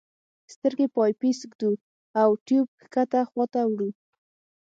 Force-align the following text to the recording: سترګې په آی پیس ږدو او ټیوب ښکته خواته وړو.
سترګې 0.53 0.87
په 0.93 0.99
آی 1.05 1.11
پیس 1.21 1.39
ږدو 1.51 1.71
او 2.21 2.29
ټیوب 2.45 2.67
ښکته 2.83 3.21
خواته 3.29 3.61
وړو. 3.67 3.89